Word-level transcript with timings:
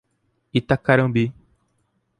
Itacarambi 0.59 1.23